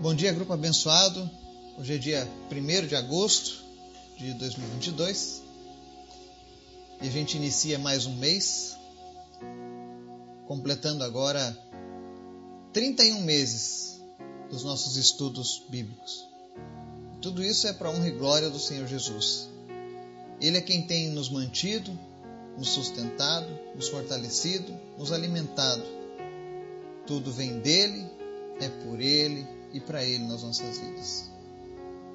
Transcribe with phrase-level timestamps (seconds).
[0.00, 1.30] Bom dia, grupo abençoado.
[1.78, 3.64] Hoje é dia 1 de agosto
[4.18, 5.40] de 2022
[7.00, 8.76] e a gente inicia mais um mês,
[10.48, 11.56] completando agora
[12.72, 14.02] 31 meses
[14.50, 16.26] dos nossos estudos bíblicos.
[17.22, 19.48] Tudo isso é para honra e glória do Senhor Jesus.
[20.40, 21.96] Ele é quem tem nos mantido,
[22.58, 25.84] nos sustentado, nos fortalecido, nos alimentado.
[27.06, 28.10] Tudo vem dele,
[28.60, 31.24] é por ele e para ele nas nossas vidas.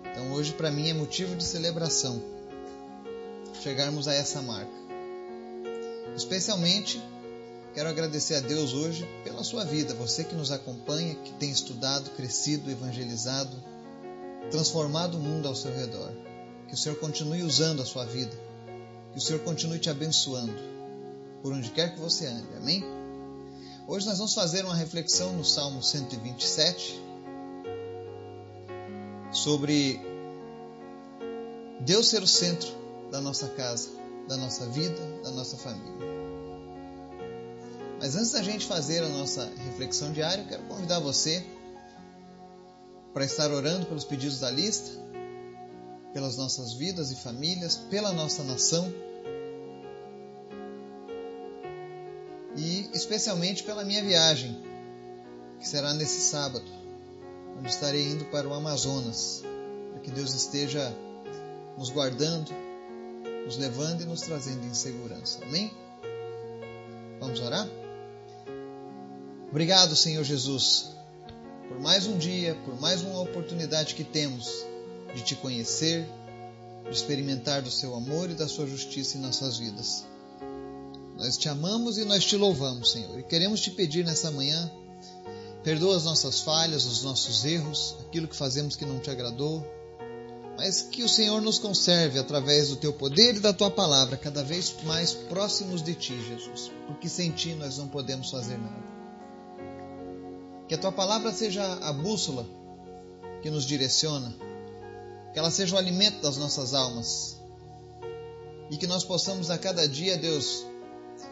[0.09, 2.19] Então hoje para mim é motivo de celebração
[3.61, 4.71] chegarmos a essa marca.
[6.15, 7.01] Especialmente
[7.73, 12.09] quero agradecer a Deus hoje pela sua vida, você que nos acompanha, que tem estudado,
[12.11, 13.55] crescido, evangelizado,
[14.49, 16.11] transformado o mundo ao seu redor.
[16.67, 18.35] Que o Senhor continue usando a sua vida.
[19.11, 20.53] Que o Senhor continue te abençoando
[21.41, 22.47] por onde quer que você ande.
[22.57, 22.83] Amém?
[23.87, 27.08] Hoje nós vamos fazer uma reflexão no Salmo 127
[29.31, 29.99] sobre
[31.81, 32.69] Deus ser o centro
[33.11, 33.89] da nossa casa,
[34.27, 36.09] da nossa vida, da nossa família.
[37.99, 41.45] Mas antes da gente fazer a nossa reflexão diária, eu quero convidar você
[43.13, 44.89] para estar orando pelos pedidos da lista,
[46.13, 48.91] pelas nossas vidas e famílias, pela nossa nação
[52.55, 54.61] e especialmente pela minha viagem,
[55.59, 56.78] que será nesse sábado,
[57.59, 59.43] onde estarei indo para o Amazonas,
[59.91, 60.95] para que Deus esteja
[61.77, 62.51] nos guardando,
[63.45, 65.43] nos levando e nos trazendo em segurança.
[65.43, 65.71] Amém?
[67.19, 67.67] Vamos orar?
[69.49, 70.91] Obrigado, Senhor Jesus,
[71.67, 74.65] por mais um dia, por mais uma oportunidade que temos
[75.13, 76.07] de te conhecer,
[76.83, 80.05] de experimentar do seu amor e da sua justiça em nossas vidas.
[81.17, 84.71] Nós te amamos e nós te louvamos, Senhor, e queremos te pedir nessa manhã,
[85.63, 89.65] perdoa as nossas falhas, os nossos erros, aquilo que fazemos que não te agradou,
[90.57, 94.43] mas que o Senhor nos conserve através do teu poder e da tua palavra, cada
[94.43, 98.89] vez mais próximos de ti, Jesus, porque sem ti nós não podemos fazer nada.
[100.67, 102.45] Que a tua palavra seja a bússola
[103.41, 104.35] que nos direciona,
[105.33, 107.39] que ela seja o alimento das nossas almas
[108.69, 110.65] e que nós possamos a cada dia, Deus,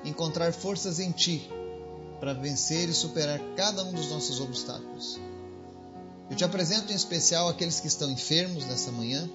[0.03, 1.49] encontrar forças em Ti
[2.19, 5.19] para vencer e superar cada um dos nossos obstáculos.
[6.29, 9.29] Eu te apresento em especial aqueles que estão enfermos nessa manhã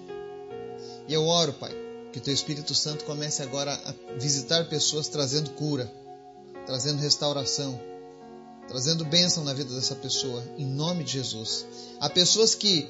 [1.09, 1.75] e eu oro, Pai,
[2.13, 5.91] que o Teu Espírito Santo comece agora a visitar pessoas trazendo cura,
[6.67, 7.93] trazendo restauração
[8.69, 11.67] trazendo bênção na vida dessa pessoa, em nome de Jesus.
[12.01, 12.89] Há pessoas que,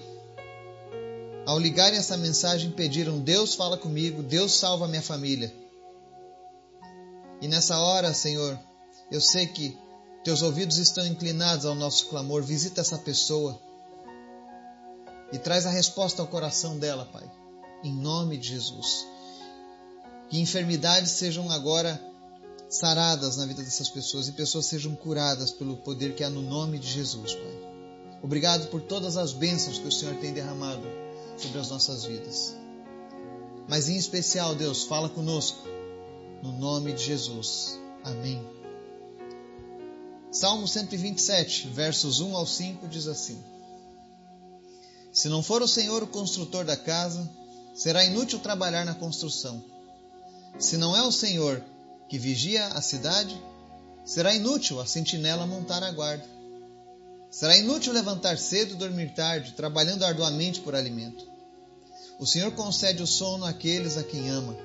[1.47, 5.53] ao ligarem essa mensagem, pediram: Deus fala comigo, Deus salva a minha família.
[7.41, 8.59] E nessa hora, Senhor,
[9.11, 9.77] eu sei que
[10.25, 12.43] teus ouvidos estão inclinados ao nosso clamor.
[12.43, 13.61] Visita essa pessoa
[15.33, 17.29] e traz a resposta ao coração dela, Pai,
[17.83, 19.07] em nome de Jesus.
[20.29, 22.01] Que enfermidades sejam agora
[22.69, 26.79] saradas na vida dessas pessoas e pessoas sejam curadas pelo poder que há no nome
[26.79, 27.73] de Jesus, Pai.
[28.23, 30.87] Obrigado por todas as bênçãos que o Senhor tem derramado
[31.37, 32.57] sobre as nossas vidas.
[33.69, 35.67] Mas em especial, Deus, fala conosco
[36.43, 37.79] no nome de Jesus.
[38.05, 38.62] Amém.
[40.33, 43.39] Salmo 127, versos 1 ao 5 diz assim:
[45.13, 47.31] Se não for o Senhor o construtor da casa,
[47.75, 49.63] será inútil trabalhar na construção.
[50.59, 51.63] Se não é o Senhor
[52.09, 53.39] que vigia a cidade,
[54.07, 56.25] será inútil a sentinela montar a guarda.
[57.31, 61.31] Será inútil levantar cedo e dormir tarde, trabalhando arduamente por alimento.
[62.19, 64.57] O Senhor concede o sono àqueles a quem ama.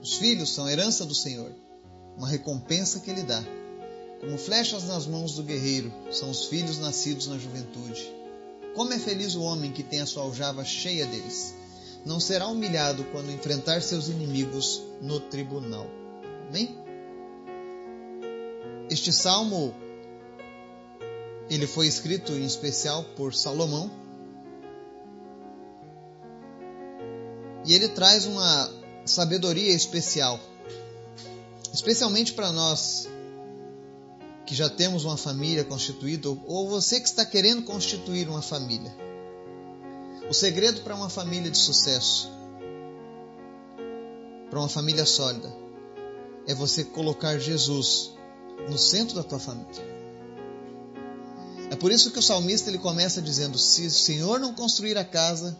[0.00, 1.54] Os filhos são herança do Senhor,
[2.16, 3.44] uma recompensa que Ele dá.
[4.22, 8.08] Como flechas nas mãos do guerreiro são os filhos nascidos na juventude.
[8.72, 11.56] Como é feliz o homem que tem a sua aljava cheia deles.
[12.06, 15.88] Não será humilhado quando enfrentar seus inimigos no tribunal.
[16.48, 16.78] Amém?
[18.88, 19.74] Este salmo
[21.50, 23.90] ele foi escrito em especial por Salomão.
[27.66, 28.70] E ele traz uma
[29.04, 30.38] sabedoria especial,
[31.72, 33.08] especialmente para nós
[34.52, 38.94] que já temos uma família constituída ou você que está querendo constituir uma família.
[40.28, 42.30] O segredo para uma família de sucesso,
[44.50, 45.50] para uma família sólida,
[46.46, 48.12] é você colocar Jesus
[48.68, 49.82] no centro da tua família.
[51.70, 55.04] É por isso que o salmista ele começa dizendo: Se o Senhor não construir a
[55.04, 55.58] casa,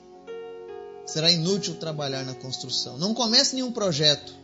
[1.06, 2.98] será inútil trabalhar na construção.
[2.98, 4.34] Não comece nenhum projeto,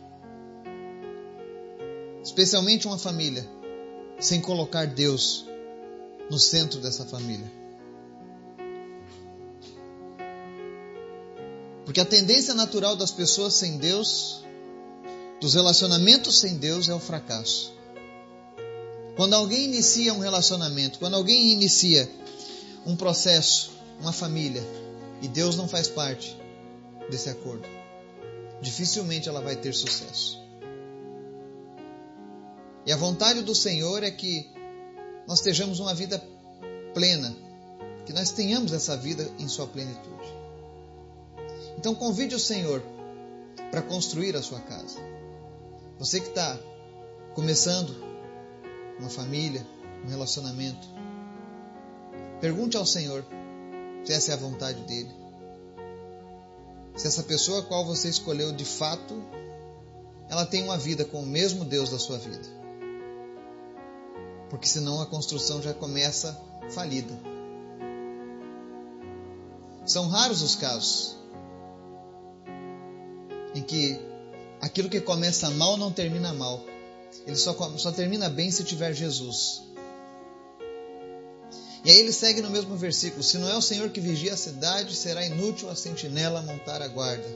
[2.23, 3.58] especialmente uma família,
[4.19, 5.45] sem colocar Deus
[6.29, 7.59] no centro dessa família.
[11.85, 14.43] Porque a tendência natural das pessoas sem Deus,
[15.41, 17.73] dos relacionamentos sem Deus, é o fracasso.
[19.15, 22.09] Quando alguém inicia um relacionamento, quando alguém inicia
[22.85, 24.63] um processo, uma família,
[25.21, 26.37] e Deus não faz parte
[27.09, 27.67] desse acordo,
[28.61, 30.39] dificilmente ela vai ter sucesso.
[32.89, 34.49] E a vontade do Senhor é que
[35.27, 36.17] nós estejamos uma vida
[36.91, 37.37] plena,
[38.03, 40.25] que nós tenhamos essa vida em sua plenitude.
[41.77, 42.81] Então convide o Senhor
[43.69, 44.97] para construir a sua casa.
[45.99, 46.57] Você que está
[47.35, 47.95] começando
[48.97, 49.63] uma família,
[50.03, 50.87] um relacionamento,
[52.41, 53.23] pergunte ao Senhor
[54.03, 55.13] se essa é a vontade dele.
[56.95, 59.13] Se essa pessoa a qual você escolheu de fato,
[60.27, 62.57] ela tem uma vida com o mesmo Deus da sua vida
[64.49, 66.39] porque senão a construção já começa
[66.71, 67.13] falida.
[69.85, 71.17] São raros os casos
[73.55, 73.99] em que
[74.61, 76.63] aquilo que começa mal não termina mal.
[77.25, 79.63] Ele só, só termina bem se tiver Jesus.
[81.83, 84.37] E aí ele segue no mesmo versículo: Se não é o Senhor que vigia a
[84.37, 87.27] cidade, será inútil a sentinela montar a guarda.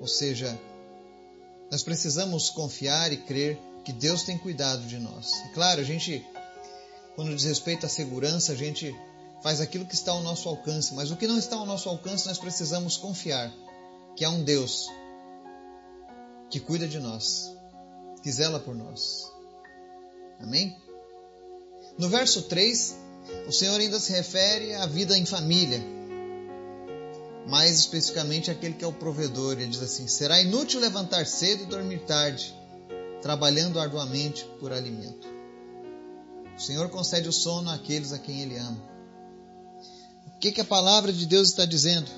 [0.00, 0.58] Ou seja,
[1.70, 5.32] nós precisamos confiar e crer que Deus tem cuidado de nós.
[5.44, 6.24] É claro, a gente,
[7.16, 8.94] quando diz respeito à segurança, a gente
[9.42, 12.26] faz aquilo que está ao nosso alcance, mas o que não está ao nosso alcance
[12.26, 13.52] nós precisamos confiar
[14.14, 14.86] que há um Deus
[16.48, 17.52] que cuida de nós,
[18.22, 19.32] que zela por nós.
[20.38, 20.76] Amém?
[21.98, 22.96] No verso 3,
[23.48, 25.82] o Senhor ainda se refere à vida em família,
[27.48, 29.54] mais especificamente aquele que é o provedor.
[29.54, 32.54] Ele diz assim: Será inútil levantar cedo e dormir tarde
[33.22, 35.26] trabalhando arduamente por alimento.
[36.56, 38.82] O Senhor concede o sono àqueles a quem Ele ama.
[40.26, 42.10] O que, que a palavra de Deus está dizendo?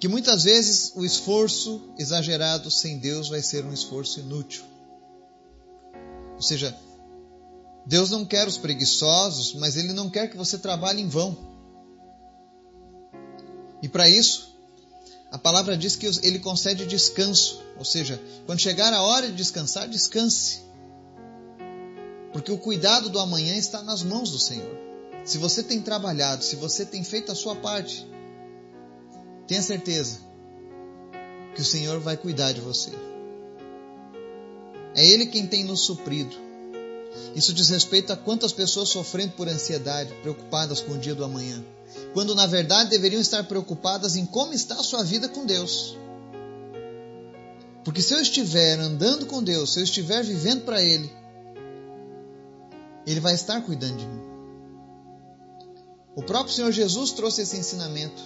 [0.00, 4.64] Que muitas vezes o esforço exagerado sem Deus vai ser um esforço inútil.
[6.34, 6.76] Ou seja,
[7.86, 11.36] Deus não quer os preguiçosos, mas Ele não quer que você trabalhe em vão.
[13.82, 14.51] E para isso,
[15.32, 19.88] a palavra diz que ele concede descanso, ou seja, quando chegar a hora de descansar,
[19.88, 20.60] descanse.
[22.34, 24.76] Porque o cuidado do amanhã está nas mãos do Senhor.
[25.24, 28.06] Se você tem trabalhado, se você tem feito a sua parte,
[29.46, 30.20] tenha certeza
[31.54, 32.90] que o Senhor vai cuidar de você.
[34.94, 36.36] É Ele quem tem nos suprido.
[37.34, 41.62] Isso diz respeito a quantas pessoas sofrendo por ansiedade, preocupadas com o dia do amanhã
[42.12, 45.96] quando na verdade deveriam estar preocupadas em como está a sua vida com Deus.
[47.84, 51.10] Porque se eu estiver andando com Deus, se eu estiver vivendo para Ele,
[53.06, 54.22] Ele vai estar cuidando de mim.
[56.14, 58.22] O próprio Senhor Jesus trouxe esse ensinamento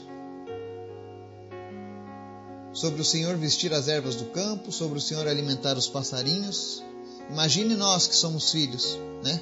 [2.72, 6.82] sobre o Senhor vestir as ervas do campo, sobre o Senhor alimentar os passarinhos.
[7.30, 9.40] Imagine nós que somos filhos, né?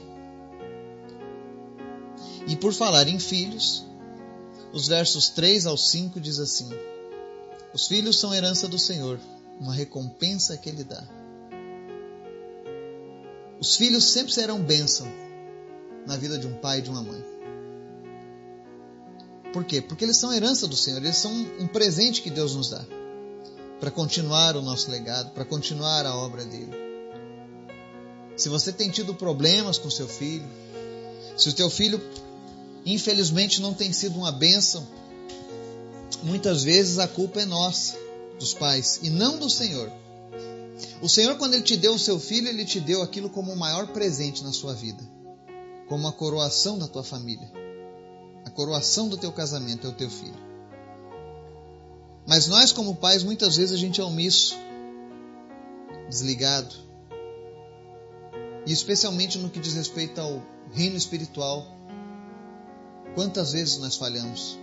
[2.47, 3.85] E por falar em filhos,
[4.73, 6.69] os versos 3 ao 5 diz assim:
[7.73, 9.19] Os filhos são herança do Senhor,
[9.61, 11.03] uma recompensa que Ele dá.
[13.61, 15.07] Os filhos sempre serão bênção
[16.07, 17.25] na vida de um pai e de uma mãe.
[19.53, 19.81] Por quê?
[19.81, 22.85] Porque eles são herança do Senhor, eles são um presente que Deus nos dá
[23.79, 26.84] para continuar o nosso legado, para continuar a obra dele.
[28.37, 30.47] Se você tem tido problemas com seu filho,
[31.37, 32.01] se o teu filho
[32.85, 34.87] infelizmente não tem sido uma bênção.
[36.23, 37.97] Muitas vezes a culpa é nossa,
[38.39, 39.91] dos pais, e não do Senhor.
[41.01, 43.57] O Senhor, quando Ele te deu o seu filho, Ele te deu aquilo como o
[43.57, 45.03] maior presente na sua vida,
[45.89, 47.51] como a coroação da tua família.
[48.45, 50.45] A coroação do teu casamento é o teu filho.
[52.27, 54.57] Mas nós, como pais, muitas vezes a gente é omisso,
[56.09, 56.75] desligado.
[58.67, 60.43] E especialmente no que diz respeito ao
[60.73, 61.67] reino espiritual,
[63.15, 64.59] Quantas vezes nós falhamos?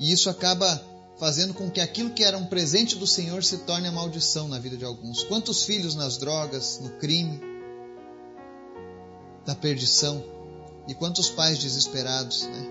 [0.00, 0.84] E isso acaba
[1.16, 4.58] fazendo com que aquilo que era um presente do Senhor se torne a maldição na
[4.58, 5.22] vida de alguns.
[5.22, 7.40] Quantos filhos nas drogas, no crime,
[9.46, 10.24] na perdição,
[10.88, 12.66] e quantos pais desesperados, né?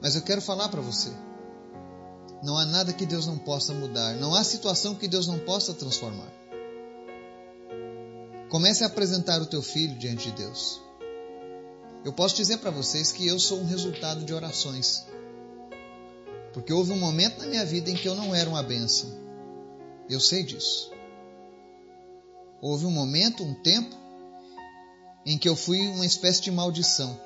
[0.00, 1.10] Mas eu quero falar para você.
[2.44, 5.74] Não há nada que Deus não possa mudar, não há situação que Deus não possa
[5.74, 6.41] transformar.
[8.52, 10.78] Comece a apresentar o teu filho diante de Deus.
[12.04, 15.06] Eu posso dizer para vocês que eu sou um resultado de orações.
[16.52, 19.10] Porque houve um momento na minha vida em que eu não era uma bênção.
[20.06, 20.92] Eu sei disso.
[22.60, 23.96] Houve um momento, um tempo,
[25.24, 27.18] em que eu fui uma espécie de maldição.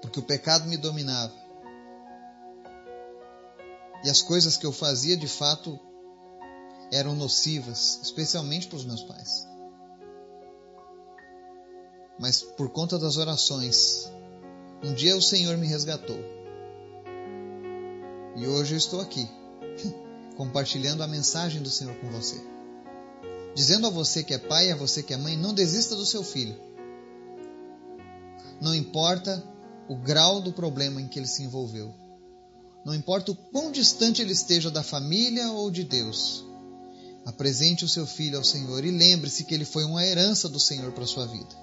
[0.00, 1.34] porque o pecado me dominava.
[4.04, 5.80] E as coisas que eu fazia de fato
[6.92, 9.46] eram nocivas, especialmente para os meus pais.
[12.18, 14.10] Mas por conta das orações,
[14.82, 16.18] um dia o Senhor me resgatou.
[18.36, 19.28] E hoje eu estou aqui,
[20.36, 22.40] compartilhando a mensagem do Senhor com você.
[23.54, 26.06] Dizendo a você que é pai e a você que é mãe, não desista do
[26.06, 26.56] seu filho.
[28.60, 29.44] Não importa
[29.88, 31.94] o grau do problema em que ele se envolveu.
[32.84, 36.47] Não importa o quão distante ele esteja da família ou de Deus.
[37.28, 40.92] Apresente o seu filho ao Senhor e lembre-se que ele foi uma herança do Senhor
[40.92, 41.54] para a sua vida.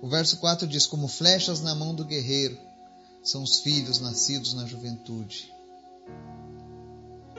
[0.00, 2.56] O verso 4 diz: Como flechas na mão do guerreiro
[3.20, 5.52] são os filhos nascidos na juventude.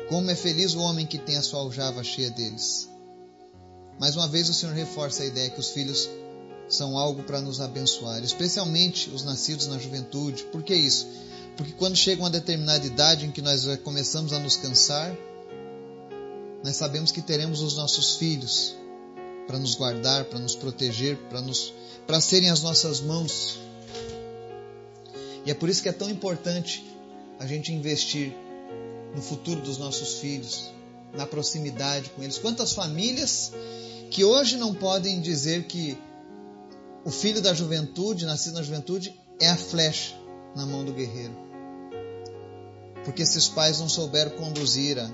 [0.10, 2.90] Como é feliz o homem que tem a sua aljava cheia deles.
[3.98, 6.10] Mais uma vez o Senhor reforça a ideia que os filhos
[6.68, 10.44] são algo para nos abençoar, especialmente os nascidos na juventude.
[10.52, 11.08] Por que isso?
[11.56, 15.16] Porque quando chega uma determinada idade em que nós começamos a nos cansar,
[16.64, 18.76] nós sabemos que teremos os nossos filhos
[19.46, 21.74] para nos guardar, para nos proteger, para nos
[22.08, 23.60] para serem as nossas mãos.
[25.46, 26.84] E é por isso que é tão importante
[27.40, 28.34] a gente investir
[29.16, 30.72] no futuro dos nossos filhos,
[31.14, 32.38] na proximidade com eles.
[32.38, 33.52] Quantas famílias
[34.10, 35.98] que hoje não podem dizer que
[37.04, 40.16] o filho da juventude, nascido na juventude, é a flecha
[40.56, 41.36] na mão do guerreiro.
[43.04, 45.10] Porque esses pais não souberam conduzir a,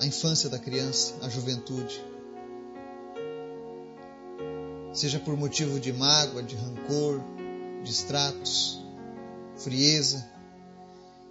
[0.00, 2.02] a infância da criança, a juventude.
[4.92, 7.20] Seja por motivo de mágoa, de rancor,
[7.82, 8.82] de extratos,
[9.56, 10.24] frieza.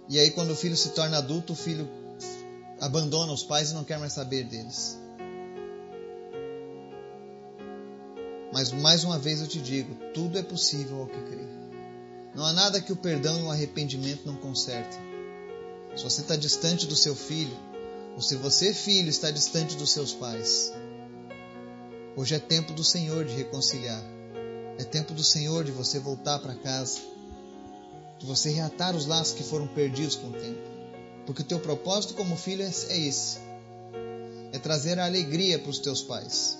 [0.08, 1.88] E aí, quando o filho se torna adulto, o filho
[2.80, 4.98] abandona os pais e não quer mais saber deles.
[8.52, 11.44] Mas mais uma vez eu te digo: tudo é possível ao que crê.
[12.34, 15.00] Não há nada que o perdão e o arrependimento não consertem.
[15.96, 17.56] Se você está distante do seu filho,
[18.14, 20.72] ou se você, filho, está distante dos seus pais,
[22.16, 24.02] hoje é tempo do Senhor de reconciliar.
[24.78, 27.00] É tempo do Senhor de você voltar para casa,
[28.18, 30.60] de você reatar os laços que foram perdidos com o tempo.
[31.26, 33.38] Porque o teu propósito como filho é, é esse:
[34.52, 36.58] é trazer a alegria para os teus pais.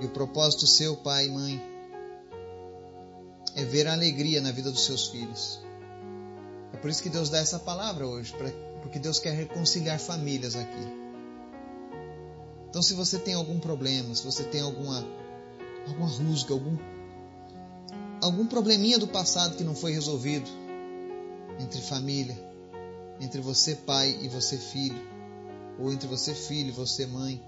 [0.00, 1.62] E o propósito seu, pai e mãe,
[3.54, 5.60] é ver a alegria na vida dos seus filhos.
[6.72, 8.34] É por isso que Deus dá essa palavra hoje,
[8.86, 11.06] porque Deus quer reconciliar famílias aqui.
[12.68, 15.04] Então, se você tem algum problema, se você tem alguma,
[15.86, 16.76] alguma rusga, algum,
[18.22, 20.48] algum probleminha do passado que não foi resolvido
[21.58, 22.36] entre família,
[23.20, 25.00] entre você pai e você filho,
[25.78, 27.42] ou entre você filho e você mãe,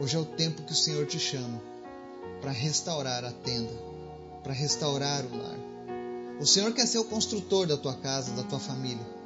[0.00, 1.60] Hoje é o tempo que o Senhor te chama
[2.40, 3.72] para restaurar a tenda,
[4.44, 5.58] para restaurar o lar.
[6.40, 9.17] O Senhor quer ser o construtor da tua casa, da tua família.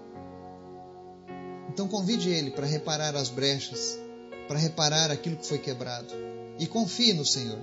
[1.73, 3.99] Então convide Ele para reparar as brechas,
[4.47, 6.13] para reparar aquilo que foi quebrado.
[6.59, 7.59] E confie no Senhor,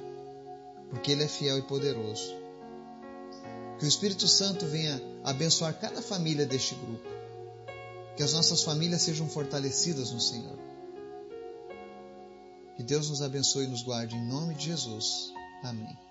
[0.89, 2.35] porque Ele é fiel e poderoso.
[3.77, 7.07] Que o Espírito Santo venha abençoar cada família deste grupo.
[8.17, 10.57] Que as nossas famílias sejam fortalecidas no Senhor.
[12.75, 15.31] Que Deus nos abençoe e nos guarde em nome de Jesus.
[15.63, 16.08] Amém.